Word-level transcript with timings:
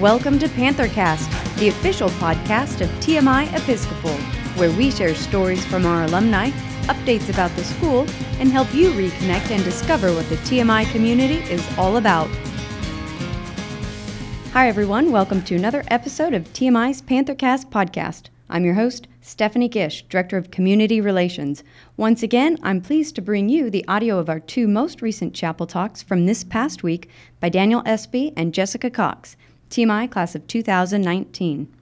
Welcome 0.00 0.38
to 0.40 0.48
Panthercast, 0.48 1.56
the 1.56 1.68
official 1.68 2.10
podcast 2.10 2.82
of 2.82 2.90
TMI 3.00 3.50
Episcopal, 3.56 4.12
where 4.58 4.70
we 4.76 4.90
share 4.90 5.14
stories 5.14 5.64
from 5.64 5.86
our 5.86 6.04
alumni, 6.04 6.50
updates 6.82 7.30
about 7.30 7.50
the 7.52 7.64
school, 7.64 8.00
and 8.38 8.50
help 8.50 8.74
you 8.74 8.90
reconnect 8.90 9.50
and 9.50 9.64
discover 9.64 10.12
what 10.12 10.28
the 10.28 10.36
TMI 10.36 10.84
community 10.92 11.38
is 11.50 11.66
all 11.78 11.96
about. 11.96 12.28
Hi, 14.52 14.68
everyone. 14.68 15.12
Welcome 15.12 15.40
to 15.44 15.56
another 15.56 15.82
episode 15.88 16.34
of 16.34 16.44
TMI's 16.52 17.00
Panthercast 17.00 17.70
podcast. 17.70 18.24
I'm 18.50 18.66
your 18.66 18.74
host, 18.74 19.08
Stephanie 19.22 19.66
Gish, 19.66 20.02
Director 20.10 20.36
of 20.36 20.50
Community 20.50 21.00
Relations. 21.00 21.64
Once 21.96 22.22
again, 22.22 22.58
I'm 22.62 22.82
pleased 22.82 23.14
to 23.14 23.22
bring 23.22 23.48
you 23.48 23.70
the 23.70 23.84
audio 23.88 24.18
of 24.18 24.28
our 24.28 24.40
two 24.40 24.68
most 24.68 25.00
recent 25.00 25.32
chapel 25.32 25.66
talks 25.66 26.02
from 26.02 26.26
this 26.26 26.44
past 26.44 26.82
week 26.82 27.08
by 27.40 27.48
Daniel 27.48 27.82
Espy 27.86 28.34
and 28.36 28.52
Jessica 28.52 28.90
Cox, 28.90 29.38
TMI 29.70 30.10
class 30.10 30.34
of 30.34 30.46
2019. 30.46 31.72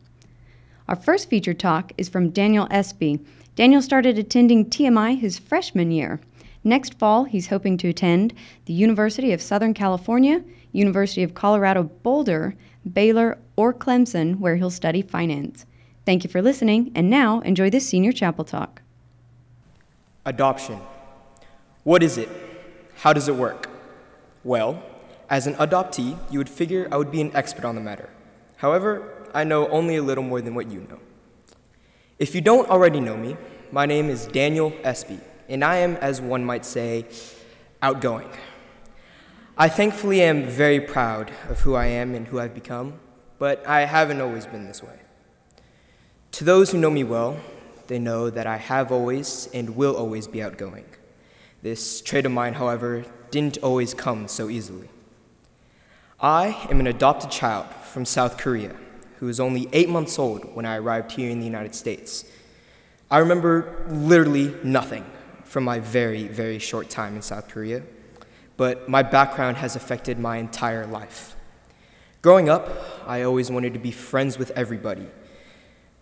Our 0.89 0.97
first 0.97 1.31
featured 1.31 1.59
talk 1.59 1.93
is 1.97 2.09
from 2.09 2.31
Daniel 2.31 2.69
Espy. 2.71 3.21
Daniel 3.57 3.81
started 3.81 4.19
attending 4.19 4.67
TMI 4.67 5.19
his 5.19 5.39
freshman 5.39 5.91
year. 5.91 6.21
Next 6.63 6.99
fall, 6.99 7.25
he's 7.25 7.49
hoping 7.49 7.77
to 7.79 7.89
attend 7.89 8.35
the 8.65 8.73
University 8.73 9.33
of 9.33 9.43
Southern 9.43 9.75
California, 9.75 10.43
University 10.73 11.23
of 11.23 11.35
Colorado 11.35 11.85
Boulder, 11.85 12.55
Baylor, 12.91 13.39
or 13.57 13.73
Clemson, 13.73 14.39
where 14.39 14.57
he'll 14.57 14.71
study 14.71 15.03
finance. 15.03 15.67
Thank 16.05 16.25
you 16.25 16.31
for 16.31 16.43
listening, 16.43 16.91
and 16.95 17.09
now 17.09 17.41
enjoy 17.41 17.71
this 17.71 17.89
senior 17.89 18.13
chapel 18.13 18.45
talk. 18.45 18.83
Adoption. 20.27 20.81
What 21.83 22.03
is 22.03 22.19
it? 22.19 22.29
How 22.97 23.13
does 23.13 23.29
it 23.29 23.35
work? 23.35 23.69
Well, 24.43 24.83
as 25.35 25.49
an 25.49 25.55
adoptee, 25.55 26.17
you 26.31 26.39
would 26.39 26.49
figure 26.49 26.87
I 26.93 26.97
would 26.97 27.11
be 27.11 27.21
an 27.21 27.35
expert 27.35 27.65
on 27.65 27.75
the 27.75 27.81
matter. 27.81 28.09
However, 28.55 29.29
I 29.35 29.43
know 29.43 29.67
only 29.67 29.97
a 29.97 30.03
little 30.03 30.23
more 30.23 30.41
than 30.41 30.55
what 30.55 30.71
you 30.71 30.87
know. 30.89 31.01
If 32.21 32.37
you 32.37 32.41
don't 32.41 32.71
already 32.71 33.01
know 33.01 33.17
me, 33.17 33.37
my 33.73 33.85
name 33.85 34.11
is 34.11 34.29
Daniel 34.29 34.73
Espy, 34.85 35.19
and 35.49 35.65
I 35.65 35.79
am, 35.79 35.97
as 35.97 36.21
one 36.21 36.45
might 36.45 36.65
say, 36.65 37.07
outgoing. 37.83 38.31
I 39.59 39.69
thankfully 39.69 40.23
am 40.23 40.45
very 40.45 40.79
proud 40.79 41.33
of 41.49 41.63
who 41.63 41.75
I 41.75 41.87
am 41.87 42.15
and 42.15 42.29
who 42.29 42.39
I've 42.39 42.55
become, 42.55 43.01
but 43.41 43.67
I 43.67 43.87
haven't 43.87 44.21
always 44.21 44.47
been 44.47 44.69
this 44.69 44.85
way. 44.85 45.01
To 46.31 46.45
those 46.45 46.71
who 46.71 46.79
know 46.79 46.91
me 46.91 47.03
well, 47.03 47.41
they 47.89 47.99
know 47.99 48.31
that 48.31 48.47
I 48.47 48.59
have 48.59 48.93
always 48.93 49.49
and 49.53 49.75
will 49.75 49.97
always 49.97 50.29
be 50.29 50.41
outgoing. 50.41 50.87
This 51.61 52.01
trait 52.01 52.25
of 52.25 52.31
mine, 52.31 52.55
however, 52.55 53.05
didn't 53.33 53.59
always 53.65 53.95
come 53.95 54.29
so 54.29 54.49
easily. 54.49 54.91
I 56.25 56.67
am 56.71 56.81
an 56.81 56.87
adopted 56.87 57.31
child 57.31 57.67
from 57.83 58.07
South 58.07 58.39
Korea 58.39 58.75
who 59.19 59.27
was 59.27 59.39
only 59.39 59.69
eight 59.75 59.91
months 59.91 60.19
old 60.19 60.55
when 60.55 60.65
I 60.65 60.79
arrived 60.79 61.13
here 61.13 61.29
in 61.29 61.39
the 61.39 61.45
United 61.45 61.75
States. 61.75 62.25
I 63.11 63.19
remember 63.19 63.85
literally 63.91 64.55
nothing 64.65 65.05
from 65.45 65.65
my 65.65 65.81
very, 65.81 66.27
very 66.27 66.59
short 66.59 66.89
time 66.89 67.15
in 67.15 67.21
South 67.21 67.49
Korea, 67.49 67.83
but 68.57 68.89
my 68.89 69.03
background 69.03 69.59
has 69.59 69.77
affected 69.77 70.19
my 70.19 70.39
entire 70.39 70.87
life. 70.87 71.37
Growing 72.23 72.49
up, 72.49 72.71
I 73.07 73.21
always 73.21 73.51
wanted 73.51 73.75
to 73.75 73.79
be 73.79 73.91
friends 73.91 74.39
with 74.39 74.51
everybody 74.53 75.07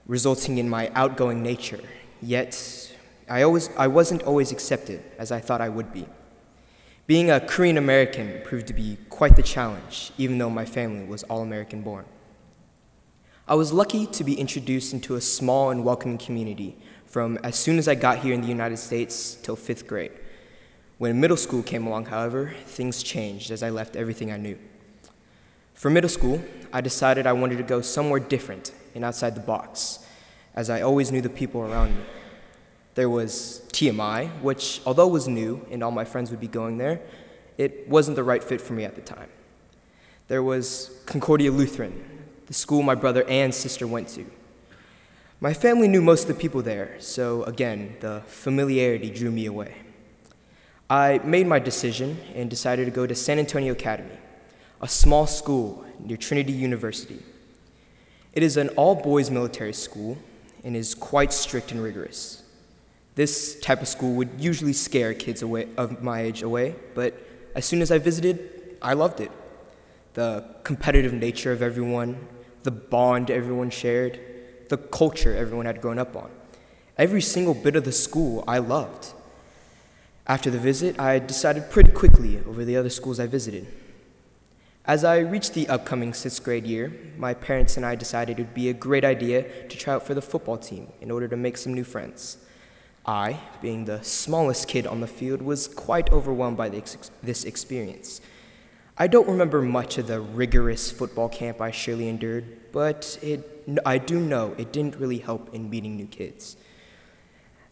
resulting 0.06 0.58
in 0.58 0.68
my 0.68 0.88
outgoing 0.94 1.42
nature, 1.42 1.80
yet 2.20 2.94
I, 3.28 3.42
always, 3.42 3.70
I 3.76 3.88
wasn't 3.88 4.22
always 4.22 4.52
accepted 4.52 5.02
as 5.18 5.32
I 5.32 5.40
thought 5.40 5.60
I 5.60 5.68
would 5.68 5.92
be. 5.92 6.06
Being 7.12 7.30
a 7.30 7.40
Korean 7.40 7.76
American 7.76 8.40
proved 8.42 8.68
to 8.68 8.72
be 8.72 8.96
quite 9.10 9.36
the 9.36 9.42
challenge, 9.42 10.12
even 10.16 10.38
though 10.38 10.48
my 10.48 10.64
family 10.64 11.04
was 11.04 11.24
all 11.24 11.42
American 11.42 11.82
born. 11.82 12.06
I 13.46 13.54
was 13.54 13.70
lucky 13.70 14.06
to 14.06 14.24
be 14.24 14.32
introduced 14.32 14.94
into 14.94 15.16
a 15.16 15.20
small 15.20 15.68
and 15.68 15.84
welcoming 15.84 16.16
community 16.16 16.74
from 17.04 17.36
as 17.44 17.54
soon 17.54 17.76
as 17.76 17.86
I 17.86 17.96
got 17.96 18.20
here 18.20 18.32
in 18.32 18.40
the 18.40 18.48
United 18.48 18.78
States 18.78 19.34
till 19.34 19.56
fifth 19.56 19.86
grade. 19.86 20.12
When 20.96 21.20
middle 21.20 21.36
school 21.36 21.62
came 21.62 21.86
along, 21.86 22.06
however, 22.06 22.54
things 22.64 23.02
changed 23.02 23.50
as 23.50 23.62
I 23.62 23.68
left 23.68 23.94
everything 23.94 24.32
I 24.32 24.38
knew. 24.38 24.58
For 25.74 25.90
middle 25.90 26.08
school, 26.08 26.42
I 26.72 26.80
decided 26.80 27.26
I 27.26 27.34
wanted 27.34 27.58
to 27.58 27.62
go 27.62 27.82
somewhere 27.82 28.20
different 28.20 28.72
and 28.94 29.04
outside 29.04 29.34
the 29.34 29.42
box, 29.42 29.98
as 30.54 30.70
I 30.70 30.80
always 30.80 31.12
knew 31.12 31.20
the 31.20 31.28
people 31.28 31.60
around 31.60 31.94
me. 31.94 32.04
There 32.94 33.08
was 33.08 33.62
TMI, 33.72 34.28
which, 34.42 34.80
although 34.84 35.08
was 35.08 35.26
new 35.26 35.64
and 35.70 35.82
all 35.82 35.90
my 35.90 36.04
friends 36.04 36.30
would 36.30 36.40
be 36.40 36.48
going 36.48 36.76
there, 36.76 37.00
it 37.56 37.88
wasn't 37.88 38.16
the 38.16 38.24
right 38.24 38.42
fit 38.42 38.60
for 38.60 38.72
me 38.72 38.84
at 38.84 38.94
the 38.94 39.00
time. 39.00 39.28
There 40.28 40.42
was 40.42 41.02
Concordia 41.06 41.50
Lutheran, 41.50 42.04
the 42.46 42.54
school 42.54 42.82
my 42.82 42.94
brother 42.94 43.24
and 43.28 43.54
sister 43.54 43.86
went 43.86 44.08
to. 44.08 44.26
My 45.40 45.54
family 45.54 45.88
knew 45.88 46.02
most 46.02 46.22
of 46.22 46.28
the 46.28 46.40
people 46.40 46.62
there, 46.62 46.96
so 47.00 47.42
again, 47.44 47.96
the 48.00 48.22
familiarity 48.26 49.10
drew 49.10 49.30
me 49.30 49.46
away. 49.46 49.76
I 50.88 51.20
made 51.24 51.46
my 51.46 51.58
decision 51.58 52.18
and 52.34 52.50
decided 52.50 52.84
to 52.84 52.90
go 52.90 53.06
to 53.06 53.14
San 53.14 53.38
Antonio 53.38 53.72
Academy, 53.72 54.18
a 54.80 54.88
small 54.88 55.26
school 55.26 55.84
near 55.98 56.16
Trinity 56.16 56.52
University. 56.52 57.22
It 58.34 58.42
is 58.42 58.56
an 58.56 58.68
all 58.70 58.94
boys 58.94 59.30
military 59.30 59.72
school 59.72 60.18
and 60.62 60.76
is 60.76 60.94
quite 60.94 61.32
strict 61.32 61.72
and 61.72 61.82
rigorous. 61.82 62.41
This 63.14 63.60
type 63.60 63.82
of 63.82 63.88
school 63.88 64.14
would 64.14 64.30
usually 64.38 64.72
scare 64.72 65.12
kids 65.12 65.42
away, 65.42 65.68
of 65.76 66.02
my 66.02 66.22
age 66.22 66.42
away, 66.42 66.74
but 66.94 67.14
as 67.54 67.66
soon 67.66 67.82
as 67.82 67.90
I 67.90 67.98
visited, 67.98 68.76
I 68.80 68.94
loved 68.94 69.20
it. 69.20 69.30
The 70.14 70.44
competitive 70.64 71.12
nature 71.12 71.52
of 71.52 71.62
everyone, 71.62 72.26
the 72.62 72.70
bond 72.70 73.30
everyone 73.30 73.70
shared, 73.70 74.18
the 74.68 74.78
culture 74.78 75.36
everyone 75.36 75.66
had 75.66 75.80
grown 75.80 75.98
up 75.98 76.16
on. 76.16 76.30
Every 76.96 77.20
single 77.20 77.54
bit 77.54 77.76
of 77.76 77.84
the 77.84 77.92
school 77.92 78.44
I 78.46 78.58
loved. 78.58 79.12
After 80.26 80.50
the 80.50 80.58
visit, 80.58 80.98
I 80.98 81.18
decided 81.18 81.70
pretty 81.70 81.90
quickly 81.90 82.38
over 82.46 82.64
the 82.64 82.76
other 82.76 82.90
schools 82.90 83.20
I 83.20 83.26
visited. 83.26 83.66
As 84.84 85.04
I 85.04 85.18
reached 85.18 85.54
the 85.54 85.68
upcoming 85.68 86.14
sixth 86.14 86.42
grade 86.42 86.66
year, 86.66 86.92
my 87.16 87.34
parents 87.34 87.76
and 87.76 87.84
I 87.84 87.94
decided 87.94 88.38
it 88.38 88.42
would 88.42 88.54
be 88.54 88.68
a 88.68 88.74
great 88.74 89.04
idea 89.04 89.66
to 89.68 89.76
try 89.76 89.94
out 89.94 90.06
for 90.06 90.14
the 90.14 90.22
football 90.22 90.56
team 90.56 90.88
in 91.00 91.10
order 91.10 91.28
to 91.28 91.36
make 91.36 91.56
some 91.56 91.74
new 91.74 91.84
friends. 91.84 92.38
I, 93.04 93.40
being 93.60 93.84
the 93.84 94.02
smallest 94.02 94.68
kid 94.68 94.86
on 94.86 95.00
the 95.00 95.06
field, 95.06 95.42
was 95.42 95.66
quite 95.66 96.12
overwhelmed 96.12 96.56
by 96.56 96.68
this 96.68 97.44
experience. 97.44 98.20
I 98.96 99.06
don't 99.08 99.28
remember 99.28 99.62
much 99.62 99.98
of 99.98 100.06
the 100.06 100.20
rigorous 100.20 100.92
football 100.92 101.28
camp 101.28 101.60
I 101.60 101.70
surely 101.70 102.08
endured, 102.08 102.72
but 102.72 103.18
it, 103.22 103.68
I 103.84 103.98
do 103.98 104.20
know 104.20 104.54
it 104.58 104.72
didn't 104.72 104.96
really 104.96 105.18
help 105.18 105.52
in 105.54 105.70
meeting 105.70 105.96
new 105.96 106.06
kids. 106.06 106.56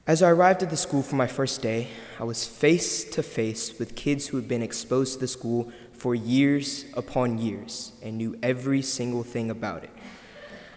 As 0.06 0.22
I 0.22 0.30
arrived 0.30 0.62
at 0.62 0.70
the 0.70 0.76
school 0.76 1.02
for 1.02 1.14
my 1.14 1.28
first 1.28 1.62
day, 1.62 1.88
I 2.18 2.24
was 2.24 2.44
face 2.46 3.04
to 3.10 3.22
face 3.22 3.78
with 3.78 3.94
kids 3.94 4.28
who 4.28 4.38
had 4.38 4.48
been 4.48 4.62
exposed 4.62 5.14
to 5.14 5.20
the 5.20 5.28
school 5.28 5.70
for 5.92 6.14
years 6.14 6.86
upon 6.94 7.38
years 7.38 7.92
and 8.02 8.18
knew 8.18 8.36
every 8.42 8.82
single 8.82 9.22
thing 9.22 9.50
about 9.50 9.84
it. 9.84 9.90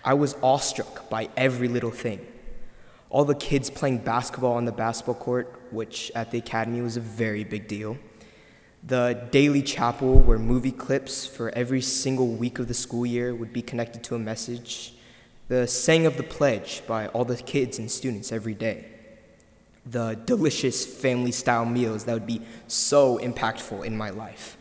I 0.04 0.14
was 0.14 0.36
awestruck 0.44 1.10
by 1.10 1.30
every 1.38 1.70
little 1.70 1.90
thing. 1.90 2.28
All 3.14 3.26
the 3.26 3.36
kids 3.36 3.70
playing 3.70 4.00
basketball 4.00 4.54
on 4.54 4.66
the 4.66 4.72
basketball 4.72 5.14
court, 5.14 5.62
which 5.70 6.12
at 6.16 6.32
the 6.32 6.40
academy 6.40 6.82
was 6.82 6.98
a 6.98 7.00
very 7.00 7.44
big 7.44 7.68
deal. 7.68 8.00
The 8.82 9.28
daily 9.30 9.62
chapel, 9.62 10.20
where 10.20 10.40
movie 10.40 10.72
clips 10.72 11.28
for 11.28 11.52
every 11.52 11.80
single 11.80 12.30
week 12.30 12.58
of 12.58 12.68
the 12.68 12.74
school 12.74 13.06
year 13.06 13.36
would 13.36 13.54
be 13.54 13.62
connected 13.62 14.04
to 14.06 14.16
a 14.16 14.20
message. 14.20 14.96
The 15.48 15.68
saying 15.68 16.08
of 16.08 16.18
the 16.18 16.24
pledge 16.24 16.82
by 16.88 17.06
all 17.10 17.24
the 17.24 17.38
kids 17.38 17.78
and 17.78 17.92
students 17.92 18.32
every 18.32 18.56
day. 18.56 18.86
The 19.86 20.20
delicious 20.26 20.84
family 20.84 21.32
style 21.32 21.66
meals 21.66 22.06
that 22.06 22.14
would 22.14 22.26
be 22.26 22.42
so 22.68 23.20
impactful 23.20 23.86
in 23.86 23.96
my 23.96 24.10
life. 24.10 24.58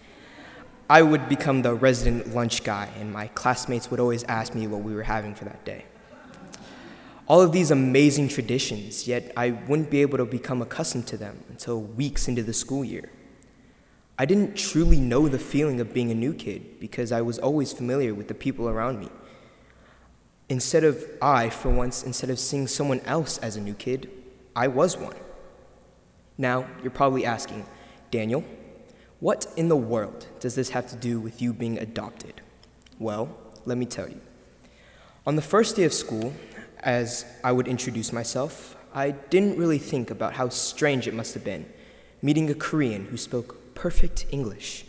I 0.90 1.00
would 1.00 1.26
become 1.26 1.62
the 1.62 1.72
resident 1.72 2.34
lunch 2.34 2.64
guy, 2.64 2.90
and 3.00 3.10
my 3.10 3.28
classmates 3.28 3.90
would 3.90 3.98
always 3.98 4.24
ask 4.24 4.54
me 4.54 4.66
what 4.66 4.82
we 4.82 4.94
were 4.94 5.04
having 5.04 5.34
for 5.34 5.46
that 5.46 5.64
day. 5.64 5.86
All 7.28 7.40
of 7.40 7.52
these 7.52 7.70
amazing 7.70 8.28
traditions, 8.28 9.06
yet 9.06 9.32
I 9.36 9.50
wouldn't 9.50 9.90
be 9.90 10.02
able 10.02 10.18
to 10.18 10.24
become 10.24 10.60
accustomed 10.60 11.06
to 11.08 11.16
them 11.16 11.44
until 11.48 11.80
weeks 11.80 12.28
into 12.28 12.42
the 12.42 12.52
school 12.52 12.84
year. 12.84 13.10
I 14.18 14.26
didn't 14.26 14.56
truly 14.56 15.00
know 15.00 15.28
the 15.28 15.38
feeling 15.38 15.80
of 15.80 15.94
being 15.94 16.10
a 16.10 16.14
new 16.14 16.34
kid 16.34 16.78
because 16.80 17.12
I 17.12 17.22
was 17.22 17.38
always 17.38 17.72
familiar 17.72 18.14
with 18.14 18.28
the 18.28 18.34
people 18.34 18.68
around 18.68 19.00
me. 19.00 19.08
Instead 20.48 20.84
of 20.84 21.04
I, 21.22 21.48
for 21.48 21.70
once, 21.70 22.02
instead 22.02 22.28
of 22.28 22.38
seeing 22.38 22.66
someone 22.66 23.00
else 23.00 23.38
as 23.38 23.56
a 23.56 23.60
new 23.60 23.74
kid, 23.74 24.10
I 24.54 24.68
was 24.68 24.98
one. 24.98 25.16
Now, 26.36 26.66
you're 26.82 26.90
probably 26.90 27.24
asking, 27.24 27.64
Daniel, 28.10 28.44
what 29.20 29.46
in 29.56 29.68
the 29.68 29.76
world 29.76 30.26
does 30.40 30.56
this 30.56 30.70
have 30.70 30.88
to 30.88 30.96
do 30.96 31.20
with 31.20 31.40
you 31.40 31.52
being 31.52 31.78
adopted? 31.78 32.42
Well, 32.98 33.34
let 33.64 33.78
me 33.78 33.86
tell 33.86 34.08
you. 34.08 34.20
On 35.26 35.36
the 35.36 35.42
first 35.42 35.76
day 35.76 35.84
of 35.84 35.92
school, 35.92 36.34
as 36.82 37.24
I 37.44 37.52
would 37.52 37.68
introduce 37.68 38.12
myself, 38.12 38.76
I 38.94 39.10
didn't 39.10 39.56
really 39.56 39.78
think 39.78 40.10
about 40.10 40.34
how 40.34 40.48
strange 40.48 41.06
it 41.08 41.14
must 41.14 41.34
have 41.34 41.44
been 41.44 41.66
meeting 42.20 42.50
a 42.50 42.54
Korean 42.54 43.06
who 43.06 43.16
spoke 43.16 43.74
perfect 43.74 44.26
English. 44.30 44.84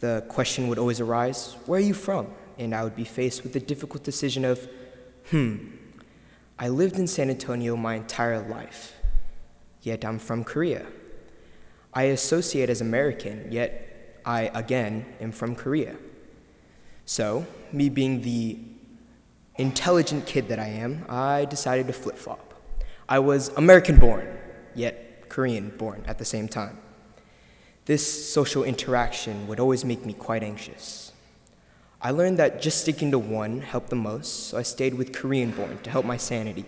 The 0.00 0.24
question 0.28 0.68
would 0.68 0.78
always 0.78 1.00
arise 1.00 1.56
Where 1.66 1.78
are 1.78 1.82
you 1.82 1.94
from? 1.94 2.28
and 2.58 2.74
I 2.74 2.82
would 2.82 2.96
be 2.96 3.04
faced 3.04 3.44
with 3.44 3.52
the 3.52 3.60
difficult 3.60 4.02
decision 4.02 4.44
of, 4.44 4.68
hmm, 5.30 5.58
I 6.58 6.68
lived 6.68 6.96
in 6.96 7.06
San 7.06 7.30
Antonio 7.30 7.76
my 7.76 7.94
entire 7.94 8.40
life, 8.40 8.96
yet 9.82 10.04
I'm 10.04 10.18
from 10.18 10.42
Korea. 10.42 10.86
I 11.94 12.04
associate 12.04 12.68
as 12.68 12.80
American, 12.80 13.50
yet 13.52 14.20
I, 14.24 14.50
again, 14.54 15.06
am 15.20 15.30
from 15.30 15.54
Korea. 15.54 15.96
So, 17.06 17.46
me 17.72 17.88
being 17.88 18.22
the 18.22 18.58
intelligent 19.58 20.24
kid 20.24 20.48
that 20.48 20.58
I 20.58 20.68
am, 20.68 21.04
I 21.08 21.44
decided 21.44 21.88
to 21.88 21.92
flip 21.92 22.16
flop. 22.16 22.54
I 23.08 23.18
was 23.18 23.48
American 23.56 23.98
born, 23.98 24.38
yet 24.74 25.28
Korean 25.28 25.70
born 25.70 26.04
at 26.06 26.18
the 26.18 26.24
same 26.24 26.48
time. 26.48 26.78
This 27.84 28.32
social 28.32 28.64
interaction 28.64 29.46
would 29.48 29.58
always 29.58 29.84
make 29.84 30.06
me 30.06 30.12
quite 30.12 30.42
anxious. 30.42 31.12
I 32.00 32.12
learned 32.12 32.38
that 32.38 32.62
just 32.62 32.82
sticking 32.82 33.10
to 33.10 33.18
one 33.18 33.60
helped 33.60 33.90
the 33.90 33.96
most, 33.96 34.48
so 34.48 34.58
I 34.58 34.62
stayed 34.62 34.94
with 34.94 35.12
Korean 35.12 35.50
born 35.50 35.78
to 35.82 35.90
help 35.90 36.06
my 36.06 36.16
sanity. 36.16 36.64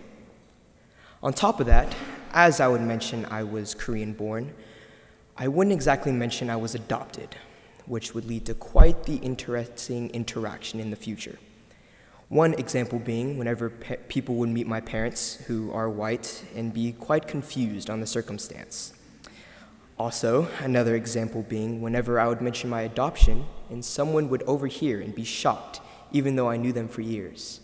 On 1.23 1.31
top 1.31 1.59
of 1.59 1.67
that, 1.67 1.95
as 2.33 2.59
I 2.59 2.67
would 2.67 2.81
mention 2.81 3.25
I 3.25 3.43
was 3.43 3.73
Korean 3.73 4.13
born, 4.13 4.53
I 5.37 5.47
wouldn't 5.47 5.73
exactly 5.73 6.11
mention 6.11 6.49
I 6.49 6.57
was 6.57 6.75
adopted, 6.75 7.35
which 7.85 8.13
would 8.13 8.25
lead 8.25 8.45
to 8.47 8.53
quite 8.53 9.03
the 9.03 9.17
interesting 9.17 10.09
interaction 10.09 10.79
in 10.79 10.89
the 10.89 10.97
future. 10.97 11.37
One 12.31 12.53
example 12.53 12.97
being 12.97 13.37
whenever 13.37 13.69
pe- 13.69 13.97
people 14.07 14.35
would 14.35 14.47
meet 14.47 14.65
my 14.65 14.79
parents, 14.79 15.35
who 15.47 15.69
are 15.73 15.89
white, 15.89 16.45
and 16.55 16.73
be 16.73 16.93
quite 16.93 17.27
confused 17.27 17.89
on 17.89 17.99
the 17.99 18.07
circumstance. 18.07 18.93
Also, 19.99 20.47
another 20.61 20.95
example 20.95 21.41
being 21.41 21.81
whenever 21.81 22.21
I 22.21 22.29
would 22.29 22.39
mention 22.41 22.69
my 22.69 22.83
adoption 22.83 23.47
and 23.69 23.83
someone 23.83 24.29
would 24.29 24.43
overhear 24.43 25.01
and 25.01 25.13
be 25.13 25.25
shocked, 25.25 25.81
even 26.13 26.37
though 26.37 26.49
I 26.49 26.55
knew 26.55 26.71
them 26.71 26.87
for 26.87 27.01
years. 27.01 27.59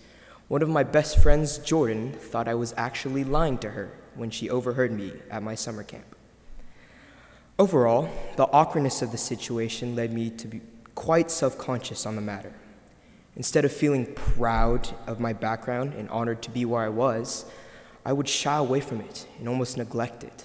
One 0.49 0.61
of 0.61 0.67
my 0.67 0.83
best 0.83 1.17
friends, 1.23 1.59
Jordan, 1.59 2.11
thought 2.11 2.49
I 2.49 2.55
was 2.55 2.73
actually 2.75 3.23
lying 3.23 3.59
to 3.59 3.69
her 3.69 3.93
when 4.15 4.31
she 4.31 4.49
overheard 4.49 4.91
me 4.91 5.13
at 5.29 5.43
my 5.43 5.55
summer 5.55 5.83
camp. 5.83 6.13
Overall, 7.57 8.09
the 8.35 8.49
awkwardness 8.51 9.01
of 9.01 9.13
the 9.13 9.17
situation 9.17 9.95
led 9.95 10.11
me 10.11 10.29
to 10.31 10.45
be 10.45 10.59
quite 10.93 11.31
self 11.31 11.57
conscious 11.57 12.05
on 12.05 12.17
the 12.17 12.21
matter. 12.21 12.51
Instead 13.37 13.63
of 13.65 13.71
feeling 13.71 14.07
proud 14.15 14.89
of 15.05 15.19
my 15.19 15.31
background 15.31 15.93
and 15.93 16.09
honored 16.09 16.41
to 16.41 16.49
be 16.49 16.65
where 16.65 16.81
I 16.81 16.89
was, 16.89 17.45
I 18.03 18.11
would 18.11 18.27
shy 18.27 18.57
away 18.57 18.79
from 18.79 18.99
it 18.99 19.27
and 19.37 19.47
almost 19.47 19.77
neglect 19.77 20.23
it. 20.23 20.43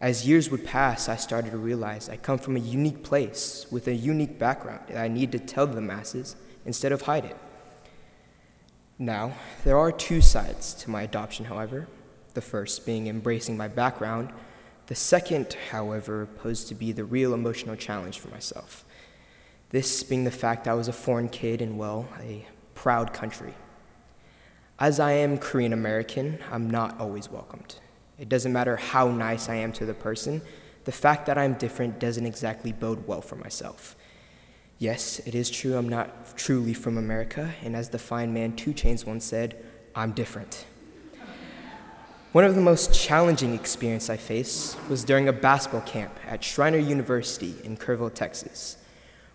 As 0.00 0.26
years 0.26 0.50
would 0.50 0.64
pass, 0.64 1.10
I 1.10 1.16
started 1.16 1.50
to 1.50 1.58
realize 1.58 2.08
I 2.08 2.16
come 2.16 2.38
from 2.38 2.56
a 2.56 2.60
unique 2.60 3.02
place 3.02 3.66
with 3.70 3.86
a 3.86 3.94
unique 3.94 4.38
background 4.38 4.80
that 4.88 4.96
I 4.96 5.08
need 5.08 5.30
to 5.32 5.38
tell 5.38 5.66
the 5.66 5.82
masses 5.82 6.36
instead 6.64 6.90
of 6.90 7.02
hide 7.02 7.26
it. 7.26 7.36
Now, 8.98 9.34
there 9.64 9.76
are 9.76 9.92
two 9.92 10.22
sides 10.22 10.72
to 10.74 10.90
my 10.90 11.02
adoption, 11.02 11.44
however. 11.44 11.86
The 12.32 12.40
first 12.40 12.86
being 12.86 13.08
embracing 13.08 13.58
my 13.58 13.68
background, 13.68 14.30
the 14.86 14.94
second, 14.94 15.54
however, 15.70 16.26
posed 16.38 16.68
to 16.68 16.74
be 16.74 16.92
the 16.92 17.04
real 17.04 17.34
emotional 17.34 17.76
challenge 17.76 18.20
for 18.20 18.28
myself. 18.28 18.85
This 19.70 20.02
being 20.02 20.24
the 20.24 20.30
fact 20.30 20.68
I 20.68 20.74
was 20.74 20.88
a 20.88 20.92
foreign 20.92 21.28
kid 21.28 21.60
in, 21.60 21.76
well, 21.76 22.08
a 22.20 22.46
proud 22.74 23.12
country. 23.12 23.54
As 24.78 25.00
I 25.00 25.12
am 25.12 25.38
Korean 25.38 25.72
American, 25.72 26.38
I'm 26.52 26.70
not 26.70 27.00
always 27.00 27.30
welcomed. 27.30 27.76
It 28.18 28.28
doesn't 28.28 28.52
matter 28.52 28.76
how 28.76 29.08
nice 29.08 29.48
I 29.48 29.56
am 29.56 29.72
to 29.72 29.86
the 29.86 29.94
person, 29.94 30.40
the 30.84 30.92
fact 30.92 31.26
that 31.26 31.36
I'm 31.36 31.54
different 31.54 31.98
doesn't 31.98 32.26
exactly 32.26 32.72
bode 32.72 33.06
well 33.06 33.20
for 33.20 33.36
myself. 33.36 33.96
Yes, 34.78 35.18
it 35.26 35.34
is 35.34 35.50
true 35.50 35.76
I'm 35.76 35.88
not 35.88 36.36
truly 36.36 36.74
from 36.74 36.96
America, 36.96 37.54
and 37.62 37.74
as 37.74 37.88
the 37.88 37.98
fine 37.98 38.32
man 38.32 38.54
2 38.54 38.72
Chainz 38.72 39.04
once 39.04 39.24
said, 39.24 39.64
I'm 39.94 40.12
different. 40.12 40.64
One 42.32 42.44
of 42.44 42.54
the 42.54 42.60
most 42.60 42.94
challenging 42.94 43.54
experiences 43.54 44.10
I 44.10 44.18
faced 44.18 44.78
was 44.88 45.02
during 45.02 45.26
a 45.26 45.32
basketball 45.32 45.80
camp 45.80 46.12
at 46.28 46.44
Schreiner 46.44 46.78
University 46.78 47.54
in 47.64 47.78
Kerrville, 47.78 48.14
Texas. 48.14 48.76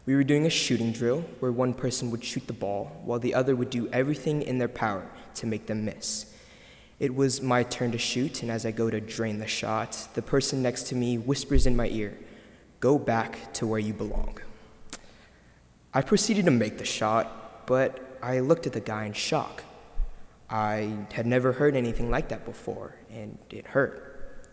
We 0.05 0.15
were 0.15 0.23
doing 0.23 0.45
a 0.45 0.49
shooting 0.49 0.91
drill 0.91 1.21
where 1.39 1.51
one 1.51 1.73
person 1.73 2.09
would 2.11 2.23
shoot 2.23 2.47
the 2.47 2.53
ball 2.53 2.91
while 3.03 3.19
the 3.19 3.35
other 3.35 3.55
would 3.55 3.69
do 3.69 3.87
everything 3.89 4.41
in 4.41 4.57
their 4.57 4.67
power 4.67 5.07
to 5.35 5.45
make 5.45 5.67
them 5.67 5.85
miss. 5.85 6.33
It 6.99 7.13
was 7.15 7.41
my 7.41 7.63
turn 7.63 7.91
to 7.91 7.97
shoot, 7.97 8.41
and 8.41 8.51
as 8.51 8.65
I 8.65 8.71
go 8.71 8.89
to 8.89 8.99
drain 8.99 9.39
the 9.39 9.47
shot, 9.47 10.07
the 10.13 10.21
person 10.21 10.61
next 10.61 10.83
to 10.87 10.95
me 10.95 11.17
whispers 11.17 11.65
in 11.65 11.75
my 11.75 11.87
ear, 11.87 12.17
Go 12.79 12.97
back 12.97 13.53
to 13.53 13.67
where 13.67 13.79
you 13.79 13.93
belong. 13.93 14.39
I 15.93 16.01
proceeded 16.01 16.45
to 16.45 16.51
make 16.51 16.79
the 16.79 16.85
shot, 16.85 17.67
but 17.67 18.17
I 18.23 18.39
looked 18.39 18.65
at 18.65 18.73
the 18.73 18.79
guy 18.79 19.05
in 19.05 19.13
shock. 19.13 19.63
I 20.49 21.05
had 21.13 21.27
never 21.27 21.51
heard 21.51 21.75
anything 21.75 22.09
like 22.09 22.29
that 22.29 22.43
before, 22.43 22.95
and 23.11 23.37
it 23.51 23.67
hurt. 23.67 24.47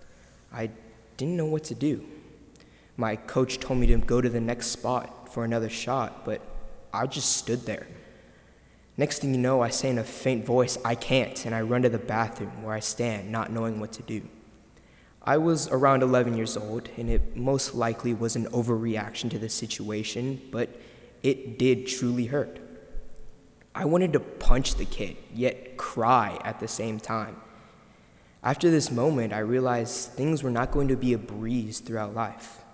I 0.52 0.68
didn't 1.16 1.38
know 1.38 1.46
what 1.46 1.64
to 1.64 1.74
do. 1.74 2.04
My 2.98 3.16
coach 3.16 3.60
told 3.60 3.78
me 3.78 3.86
to 3.86 3.96
go 3.96 4.20
to 4.20 4.28
the 4.28 4.40
next 4.40 4.66
spot 4.66 5.17
for 5.30 5.44
another 5.44 5.68
shot, 5.68 6.24
but 6.24 6.40
I 6.92 7.06
just 7.06 7.36
stood 7.36 7.66
there. 7.66 7.86
Next 8.96 9.20
thing 9.20 9.32
you 9.32 9.40
know, 9.40 9.60
I 9.60 9.70
say 9.70 9.90
in 9.90 9.98
a 9.98 10.04
faint 10.04 10.44
voice, 10.44 10.76
I 10.84 10.94
can't, 10.96 11.46
and 11.46 11.54
I 11.54 11.60
run 11.60 11.82
to 11.82 11.88
the 11.88 11.98
bathroom 11.98 12.62
where 12.62 12.74
I 12.74 12.80
stand, 12.80 13.30
not 13.30 13.52
knowing 13.52 13.78
what 13.78 13.92
to 13.92 14.02
do. 14.02 14.22
I 15.22 15.36
was 15.36 15.68
around 15.68 16.02
11 16.02 16.36
years 16.36 16.56
old, 16.56 16.88
and 16.96 17.08
it 17.08 17.36
most 17.36 17.74
likely 17.74 18.14
was 18.14 18.34
an 18.34 18.46
overreaction 18.46 19.30
to 19.30 19.38
the 19.38 19.48
situation, 19.48 20.40
but 20.50 20.68
it 21.22 21.58
did 21.58 21.86
truly 21.86 22.26
hurt. 22.26 22.58
I 23.74 23.84
wanted 23.84 24.12
to 24.14 24.20
punch 24.20 24.74
the 24.74 24.84
kid, 24.84 25.16
yet 25.32 25.76
cry 25.76 26.38
at 26.42 26.58
the 26.58 26.66
same 26.66 26.98
time. 26.98 27.36
After 28.42 28.70
this 28.70 28.90
moment, 28.90 29.32
I 29.32 29.40
realized 29.40 30.12
things 30.12 30.42
were 30.42 30.50
not 30.50 30.70
going 30.70 30.88
to 30.88 30.96
be 30.96 31.12
a 31.12 31.18
breeze 31.18 31.80
throughout 31.80 32.14
life. 32.14 32.64